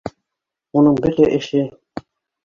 Уның 0.85 0.95
бөтә 1.03 1.27
эше— 1.35 1.61